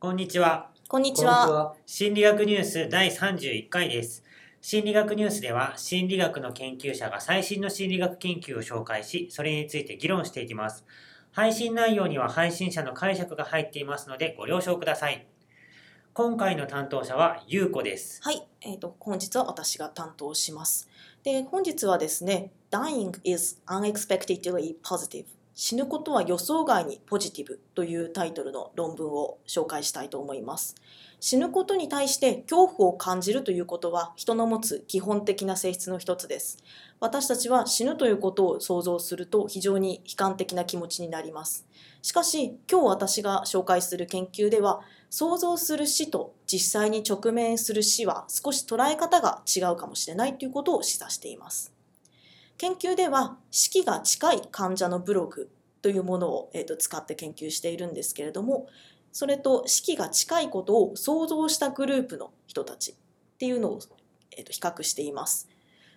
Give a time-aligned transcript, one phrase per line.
[0.00, 0.70] こんにちは。
[0.86, 1.50] こんにちは。
[1.50, 1.74] は。
[1.84, 4.22] 心理学ニュース第31回です。
[4.60, 10.84] 心理学ニュースでは、心理学の研究者が最新の心理学研究を紹介し、それについて議論していきます。
[11.32, 15.26] 配信内容には配信者の解釈が入っていますので、ご了承ください。
[16.12, 18.20] 今回の担当者は、ゆうこです。
[18.22, 20.88] はい、えっ、と本日は私が担当します。
[21.24, 25.24] で、本日はですね、Dying is unexpectedly positive
[25.60, 30.76] 死ぬことは予想外にポジティブというタイトルの論文を紹介したいと思います。
[31.18, 36.62] 死ぬことに対して恐怖を感じるということは人の持つ基本的な性質の一つです。
[37.00, 41.66] 私たちは死ぬということを想像すると非常に悲観的な気持ちになります。
[42.02, 51.77] しかし今日私が紹介する研究では想像する死と実際に直面する死は少し捉え方が違うかもしれないということを示唆しています。
[52.58, 58.66] 研究では死期が近い患者のブログというものを、えー、と使って研究しているんですけれども
[59.12, 62.94] それと死期が近いことを想像したグループの人たちっ
[63.38, 63.80] ていうのを、
[64.36, 65.48] えー、と比較しています。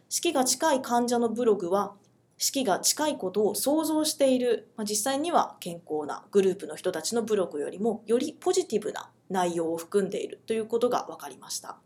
[0.07, 1.93] 死期が近い患者のブログは
[2.37, 11.77] 死期が近いことを想像している、まあ、実際には健康なグループの人たちのブログよりもよりポジティブな内容を含んでいるということが分かりました。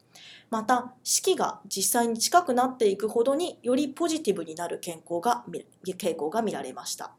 [0.49, 5.43] また死期が実際に近くなっていくほどによりポジティブになる健康が
[5.85, 7.11] 傾向が見られました。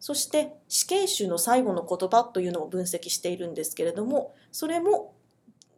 [0.00, 5.14] そして死刑囚の最後の言葉というのを分析しているんですけれどもそれも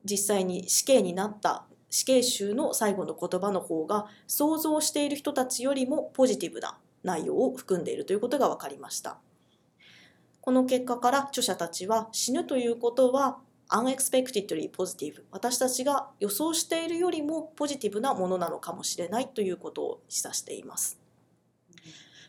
[0.04, 9.18] 実際に死刑になった死刑囚の最後の言葉の方が想像している人たちよりもポジティブな内容を含んでいるということが分かりました。
[10.40, 13.38] この結果から著者たちは死ぬということは
[13.70, 20.98] unexpectedly positive 私たちが予想しているよりもポジティブなものなのかもしれないということを示唆しています。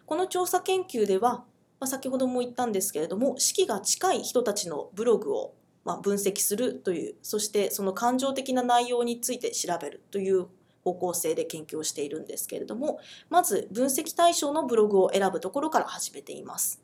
[0.05, 1.43] この調査研究では、
[1.79, 10.47] まあ、先ほども言ったんですけれども死期が近い人たちのブログをまあ分析するというそしてその感情的な内容について調べるという
[10.83, 16.81] 方向性で研究をしているんですけれどもまず分析対象のブログを選ぶところから始めています。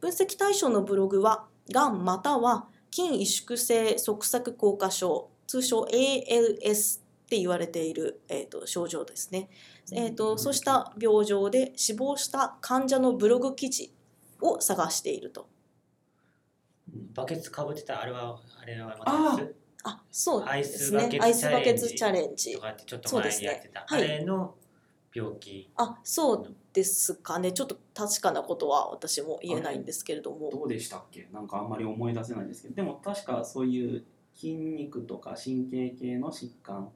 [0.00, 9.48] 分析対象のブログはがんまたは筋萎縮性側索硬化症通称 ALS って言われている、えー、と症状ですね、
[9.92, 13.92] えーと、そうした病状で死亡した患者のブログ記事
[14.40, 15.48] を探していると。
[17.14, 19.42] バケツかぶってたあれは、あれはまあた
[19.82, 21.18] あそうですね。
[21.20, 23.86] アイスバケツチャレンジとかってちょっと前にやってた、ね。
[23.88, 24.04] はい。
[24.04, 24.54] あれの
[25.14, 25.70] 病気。
[25.76, 27.52] あそうですかね。
[27.52, 30.50] ちょっと確かなことは私も言えないんですけれども。
[30.50, 31.28] どうでしたっけ？
[31.32, 32.74] なんかあんまり思い出せないんですけど。
[32.74, 34.04] でも確かそういう
[34.34, 36.90] 筋肉とか神経系の疾患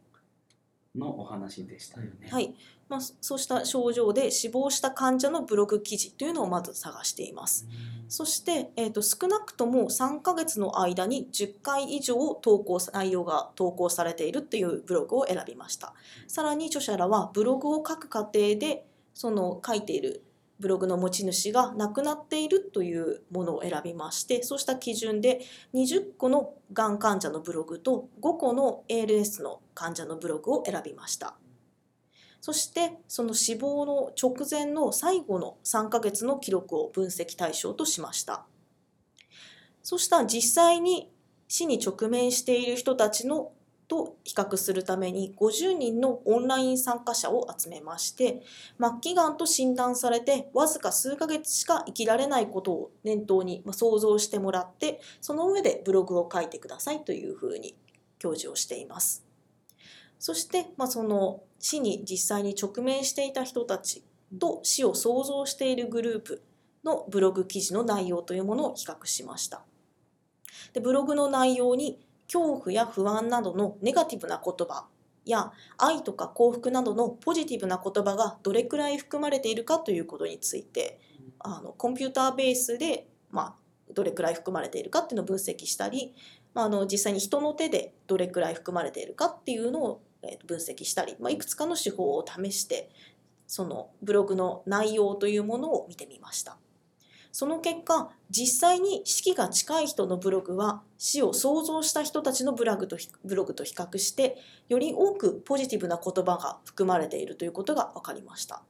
[0.98, 2.28] のお話でしたよね。
[2.30, 2.54] はい
[2.88, 7.66] まあ、そそうした症状で死亡した患者のブログ記事というのをまず探しています。
[8.08, 15.92] そして、えー、と少なくとも3ヶ月の間に10回以上投稿内容が投稿されているというブログを選びました。
[16.26, 20.24] さらに著者らはブログを書く過程でその書いている
[20.60, 25.40] ブログの持ち主が亡くなっているというものを選びましてそうした基準で
[25.74, 31.36] 20個のがん患者のブログと5個の ALS の患者のブログを選びました。
[32.40, 38.46] そしてその死亡の直前の最後の3ヶ月の記録を分析対象としました。
[39.82, 41.10] そうした実際に
[41.48, 43.52] 死に直面している人たちの
[43.88, 48.42] と比較するために50人のオンライン参加者を集めまして
[48.78, 57.74] 末期がんと診断されてわずか数ヶ月しか生きられないことを念頭に想像してもらってその上でブログを書いてくださいというふうに
[58.18, 59.24] 教示をしています。
[60.18, 64.02] そして、まあ、その死に実際に直面していた人たち
[64.38, 66.42] と死を想像しているグループ
[66.84, 69.62] のブログ記事の内容というものを比較しました。
[70.72, 71.98] でブログの内容に
[72.32, 74.86] 恐怖や不安などのネガティブな言葉
[75.24, 81.00] や愛とか幸福などのポジティブな言葉がどれくらい含まれているかということについて
[81.40, 83.54] あのコンピューターベースで、まあ、
[83.92, 86.14] どれくらい含まれているかっていうのを分析したり、
[86.54, 90.02] まあ、あの実際に人の手でどれくらい含まれているかっていうのを
[90.46, 92.90] 分析したり、まあ、いくつかの手法を試して
[93.46, 96.58] そのブログの内容というものを見てみました。
[97.38, 104.38] その結果実際に死期が近い人のブログは死を想像した人たちのブログとブログと比較して
[104.68, 108.64] より多くポジティブな言葉が含まれているということが分かりました。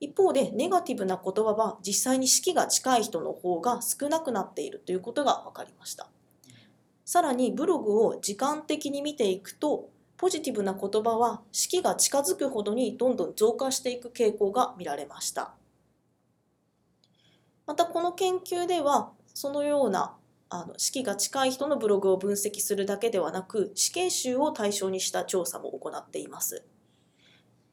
[0.00, 6.08] 一方でネガティブな言葉は実際に死期が近い人の方が少なくなっているということが分かりました。
[7.04, 15.52] さらにブログを時間的に見ていくとポジティブな言葉は死期が近づくほどにどんどん増加していく傾向が見られました。
[17.66, 20.16] またこの研究ではそのような
[20.50, 26.64] あの死期が近い人のブログを分析するだけではなく死刑囚を対象にした調査も行っています。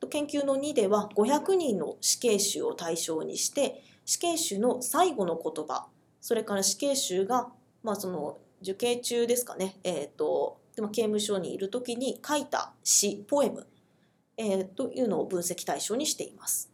[0.10, 5.88] 研究の2では500人の死刑囚を対象にして死刑囚の最後の言葉
[6.22, 7.50] それから死刑囚が、
[7.84, 13.68] まあ、その受刑中ですかね、えーとでも刑務所にいる時に書いた詩ポエム、
[14.38, 16.72] えーというのを分析対象にしています。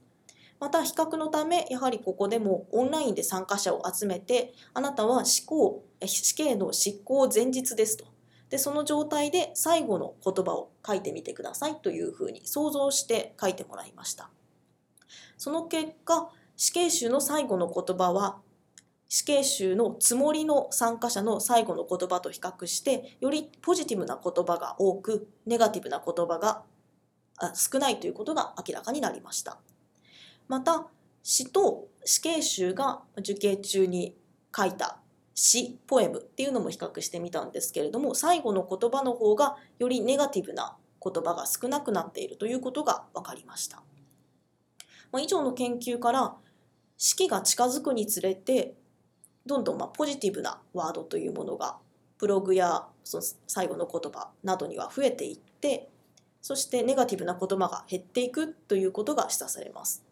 [0.60, 8.06] また比較のためやはりここでもオンラインで参加者を集めてあなたは死刑死刑の執行前日ですと。
[8.50, 14.30] でその状態で最後の言葉を書いてみてくださいというふうに想像して書いてもらいました。
[15.38, 18.38] その結果死刑囚の最後の言葉は
[19.10, 26.64] 死刑囚のつもりの参加者の最後の言葉と比較してよりポジティブな言葉が多くネガティブな言葉が
[27.54, 29.60] 少ないということが明らかになりました。
[30.48, 30.88] また
[31.24, 34.16] 死と死刑囚が受刑中に
[34.56, 35.00] 書いた
[35.34, 43.84] 詩ポエムっていうのも比較してみたんですけれども最後の言葉の方がよりネガティブな言葉が少なくなっているということが分かりました。
[45.12, 46.36] まあ、以上の研究から
[46.98, 48.76] 式が近づくにつれて
[49.46, 51.78] どんどんまポジティブなワードというものが
[52.18, 55.90] ブログやその最後の言葉などには増えていって
[56.42, 60.04] そしてネガティブな言葉が減っていくということが示唆されます。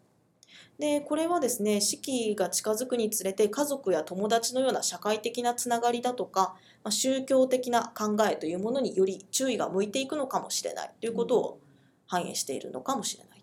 [0.78, 11.60] でこれはですね四季が近づくにつれて家族や友達のような社会的なつながりだとか、まあ、宗教的な考えというものにより注意が向いていくのかもしれないということを
[12.06, 13.34] 反映しているのかもしれない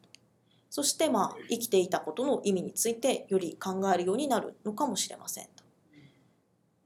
[0.72, 5.64] そしてまあ生きていたことの意味についてより考えるようになるのかもしれませんと。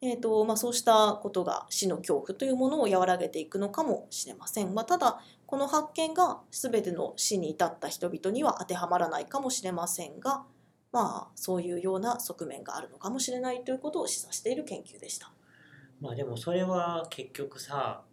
[0.01, 4.73] えーとまあ、そうしたことが死の恐怖というものを和らげていくのかもしれません。
[4.73, 10.43] まあ、ただこの発見が全ての死に至った人々には当てはまらないかもしれませんが、
[10.91, 15.31] まあ、そういうような側面があるのかもしれないということを示唆している研究でした。
[16.01, 18.03] まあでもそれは結局さ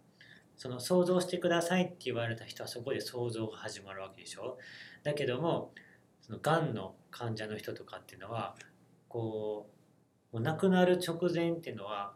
[0.55, 4.57] その想像してくださいって言われた人はそこで想像が始まるわけでしょ
[5.03, 5.71] だけども
[6.21, 8.55] そのがんの患者の人とかっていうのは
[9.09, 9.67] こ
[10.31, 12.13] うもう亡くなる直前っていうのは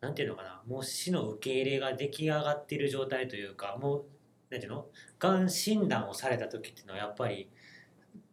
[0.00, 4.04] なんていうのかなもう死の受け入れが出来上がっている状態というかもう
[4.50, 4.86] なんていうの？
[5.18, 7.48] がん診断をされた時っていうのはやっぱり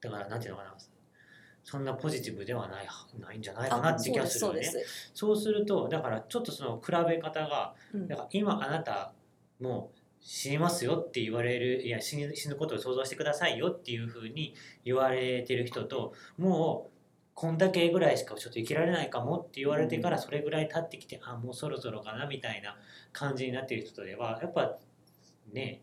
[0.02, 0.76] だからなんていうのかな？
[1.64, 2.88] そんなポジティブではない
[3.20, 4.72] ないんじゃないかなって気がするよね。
[5.14, 8.08] そうするとだからちょっとその比べ方が、うん。
[8.08, 9.14] だから今あなた
[9.60, 16.92] もう死にますよって言われるいや死に死ぬことを想像してくださいよっていうふうに言われてる人ともう
[17.34, 22.76] こんだけぐらいしかちょっと生きられないかもって言われてからそれぐらい経ってきてあもうそろそろかなみたいな
[23.12, 24.78] 感じになっている人ではやっぱ
[25.54, 25.82] ね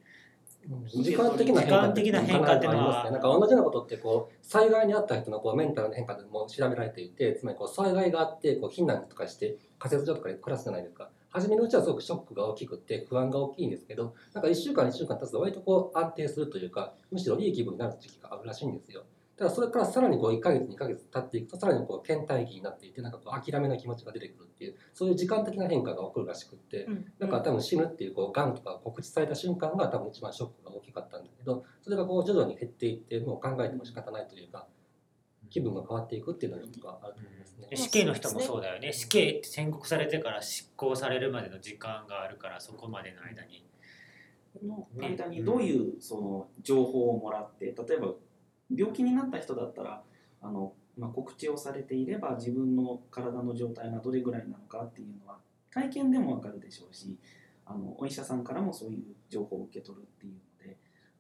[0.87, 3.11] 時間的な変化っていうのはありますね。
[3.11, 11.11] なんか同じようなことってこう災害にあった人のこうメンタルの変化でも調べられていて、つまりこう災害があってこう避難とかして仮設所とかで暮らすじゃないですか。
[11.31, 19.05] 初めのうちはすごくショックが大きくて不安が大きいんですけど、なんか1週間2週間経つと割とこう安定するというか、むしろいい気分になる時期があるらしいんですよ。
[19.37, 27.13] ただそれからさらにこう1ヶ月2ヶ月経っていくとさらにこう倦怠期になっていてなんかこう諦めの気持ちが出てくるっていうそういう時間的な変化が起こるらしくって、うん。
[27.19, 34.67] なんか多分死ぬっていうこうがんとか告知された瞬間が多分一番ショックが大きかったんだけどそれがこう徐々に減っていってもう考えても仕方ないというか
[35.51, 36.65] 気分が変わっていくっていうのが
[37.03, 37.69] あると思いますね。
[37.69, 37.77] で。
[37.77, 38.93] 死刑の人もそうだよね。
[38.93, 43.65] 死刑って宣告されてから執行されるまでの時間があるからそこまでの間に。
[44.63, 48.15] の間にどういうその情報をもらって例えば
[48.77, 50.03] 病気になった人だったら
[50.41, 55.39] あの、まあ、告知をされていれば自分の体の状態がどれぐらいなのかっていうのは
[55.71, 57.17] 体験でもわかるでしょうし
[57.65, 60.77] あのお医者さんからもそういう情報を受け取るっていうので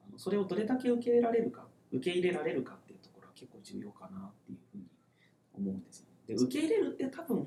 [0.06, 4.84] あのそれをどれだけ受け入れられるか受け入れられるかっていうところは結構重要かなっていうふうに
[5.54, 6.06] 思うんですよ。
[6.26, 7.46] で受け入れるって多分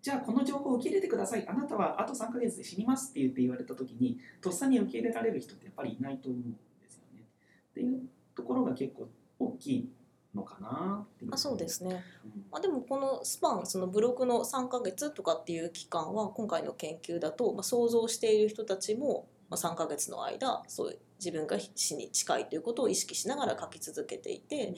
[0.00, 7.22] じゃあこの情報を受け入れてくださいあなたはあと3ヶ月で死にますって言って言われた時にとっさに受け入れられる人ってやっぱりいないと思うんですよね。
[7.70, 8.02] っていう
[8.34, 9.08] ところが結構
[9.38, 9.90] 大きい
[10.34, 11.30] のかなっていう。
[11.34, 12.44] あそうですね、うん。
[12.50, 24.74] まあ、でもこのスパンそのブログの3ヶ月とかっていう期間は今回の研究だと、まあ、想像している人たちも、まあ、3ヶ月の間そういう自分が死に近いということを意識しながら書き続けていて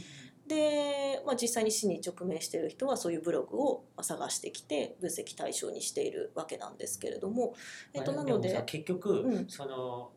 [0.46, 7.54] で、まあ、実際に死に直面している人はそういうブログをまあ探してきて分析対象にしているわけなんですけれども、
[7.94, 9.48] えっと、まあなので結局、うん。
[9.48, 10.10] その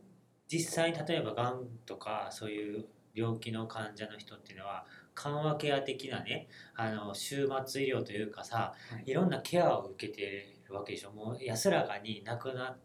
[0.50, 2.86] 実際に例えばがんとかそういう
[3.17, 9.09] 病気の患者の人っていうのは緩和ケア的なねあの終末医療というかさはい。
[9.09, 11.12] いろんなケアを受けてるわけでしょ。
[11.12, 12.77] もう安らかに亡くなっ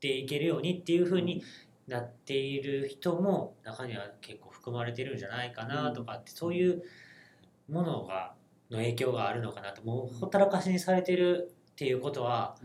[0.00, 1.42] ていけるようにっていうふうに
[1.86, 6.82] なっている人も中には結構含まれてるんじゃないかなとかってそういう
[7.68, 8.34] ものが
[8.70, 12.56] の影響があるのかなともうほったらかしにされてるっていうことは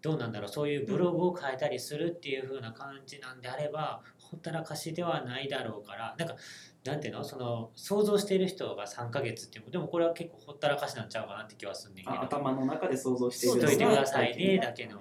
[0.00, 0.48] どうなんだろう。
[0.48, 4.02] そういうブログを変えたりするっていう風な感じなんであれば
[4.32, 6.34] ほったらかしではないだろうからなんか
[6.84, 7.22] なんていうの？
[7.22, 12.14] その想像している人が3ヶ月っていうでもこれは結構ほったらかしなんちゃうかなって気はするんだけど。
[12.14, 14.98] あ頭の中で想像していしるといてくださいねだけの。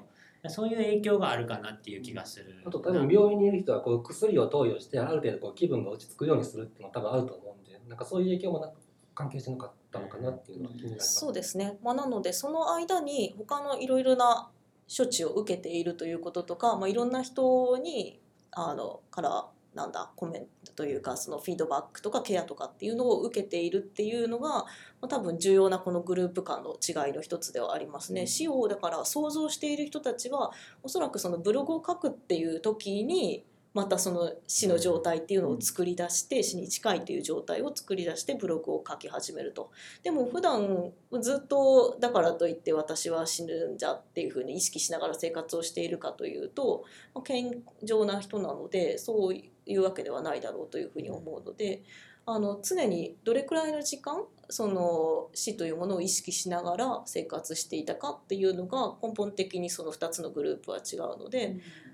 [0.48, 2.62] そういう影響があるかなっていう気がする。
[2.66, 8.72] あと多分病院にいる人はこう薬を投与してある程度こう気分が落ち着くようにするっていうのは多分あると思うんでなんかそういう影響もな
[9.14, 11.20] 関係してなかったのかなっていうのは気になります。
[11.20, 14.50] そうですね、まあ、なのでその間に他のいろいろな
[14.96, 18.20] 処置を受けているということとか、まあ、いろんな人に
[18.52, 24.66] あのからなんだコメントというかそのフィードバックとかケアとかっていうのを受けているっていうのが、ま
[25.04, 28.28] あ、多分重要なこのグループ間の違いの一つではありますね。
[28.28, 30.52] 死をだから想像している人たちは
[30.84, 39.72] おそらくそのブログを書くっていう時にまたその死の状態っていうのを作り出して死に近いっていう状態を作り出してブログを書き始めると。
[40.04, 51.84] でも普段ずっとだからといって私は死ぬんじゃっていうふうに意識しながら生活をしているかというとまあ健常な人なのでそういうわけではないだろうというふうに思うので
[52.26, 61.91] あの常にどれくらいの時間その死というものを意識しながら生活していたかっていうのが根本的にその2つのグループは違うので、まあ、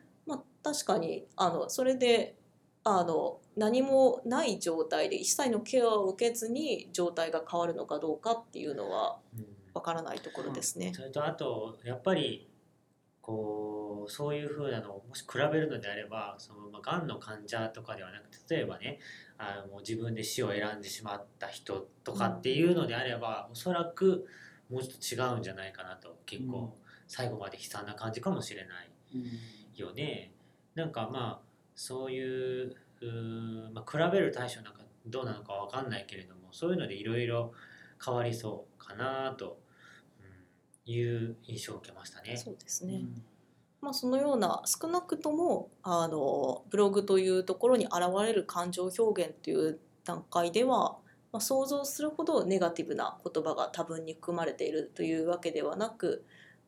[0.73, 2.35] 確かにあのそれで
[2.83, 9.45] あの何もない状態で一切のケアを受けずに状態が変わるのかどうかっていうのはうん
[9.77, 10.91] わからないところですね。
[10.95, 12.49] それとあとやっぱり
[13.21, 18.99] こうそういう風なのをもし比べるのであればその、まあ、がんの患者とかではなくて例えばね
[19.37, 24.25] あのもう自分で死を選んでしまった人とかっていうのであれば、おそらく
[24.71, 26.75] もうちょっと違うんじゃないかなと結構
[27.07, 28.89] 最後まで悲惨な感じかもしれない
[29.75, 30.31] よね。
[30.77, 32.75] なんかまあそういう
[33.73, 37.51] まあ、比べる対象なんかどうなのかわかんないけれどもそういうのでいろいろ
[38.03, 39.59] 変わりそうかなと、
[40.85, 42.35] うん、いう印象を受けましたね。
[42.37, 43.01] そうですね、
[43.81, 50.97] まあ、そのような少なくともあのブログというところに現れる感情表現という段階では、
[51.31, 56.25] まあ、想像するほどネガティブな言葉が多分に含まれているというわけではなく、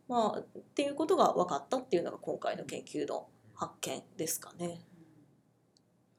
[0.07, 0.43] まあ、っ
[0.75, 3.27] ていうことが分かったっていうのが今回の研究の
[3.59, 4.79] 発見ですかね。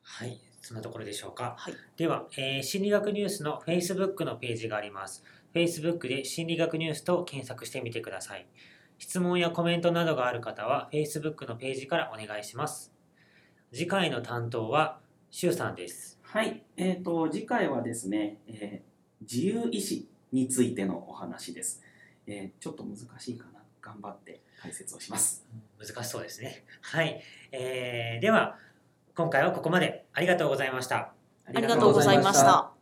[0.02, 1.54] はい、そんなところでしょうか。
[1.56, 5.24] はい、では、えー心理学ニュースの Facebook のページがあります。
[5.54, 8.46] Facebook で心理学ニュースと検索してみてください。
[8.98, 12.92] 質問やコメントなどがある方は Facebook のページからお願いします。
[13.72, 16.20] 次回の担当はシュウさんです。
[16.22, 18.90] はい、えー、と次回はですね、えー
[19.22, 21.82] 自由意志についてのお話です、
[22.26, 25.44] えーちょっと難しいかな頑張って解説をします
[25.78, 26.64] 難しそうですね。
[26.82, 28.58] はい、えーでは
[29.14, 31.12] 今回はここまでありがとうございました。
[31.46, 32.79] ありがとうございました。